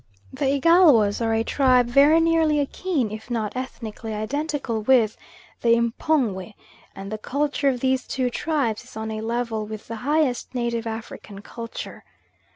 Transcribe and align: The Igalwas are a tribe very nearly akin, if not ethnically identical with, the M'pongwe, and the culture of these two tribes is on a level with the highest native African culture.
The 0.33 0.55
Igalwas 0.55 1.21
are 1.21 1.35
a 1.35 1.43
tribe 1.43 1.85
very 1.85 2.19
nearly 2.19 2.59
akin, 2.59 3.11
if 3.11 3.29
not 3.29 3.55
ethnically 3.55 4.15
identical 4.15 4.81
with, 4.81 5.15
the 5.61 5.75
M'pongwe, 5.79 6.55
and 6.95 7.11
the 7.11 7.19
culture 7.19 7.69
of 7.69 7.81
these 7.81 8.07
two 8.07 8.31
tribes 8.31 8.83
is 8.83 8.97
on 8.97 9.11
a 9.11 9.21
level 9.21 9.67
with 9.67 9.87
the 9.87 9.97
highest 9.97 10.55
native 10.55 10.87
African 10.87 11.43
culture. 11.43 12.03